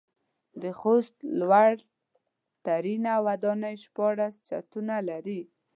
د 0.61 0.63
خوست 0.79 1.15
لوړ 1.39 1.69
ترينه 2.65 3.13
وداني 3.25 3.75
شپاړس 3.83 4.33
چتونه 4.47 4.95
لري. 5.09 5.41